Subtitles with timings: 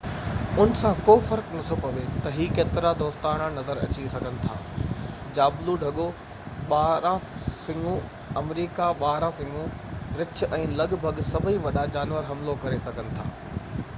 [0.61, 4.55] ان سان ڪو فرق نٿو پوي تي اهي ڪيترائي دوستاڻا نظر اچي سگهن ٿا
[5.39, 6.07] جابلو ڍڳو
[6.71, 7.93] ٻارانهن سڱو
[8.43, 13.29] آمريڪي ٻارانهن سڱو رڇ ۽ لڳ ڀڳ سڀئي وڏا جانور حملو ڪري سگهن ٿا